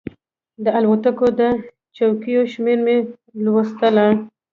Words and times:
د 0.63 0.65
الوتکې 0.77 1.27
د 1.39 1.41
څوکیو 1.95 2.41
شمېره 2.53 2.81
مې 2.85 2.97
لوستله. 3.43 4.05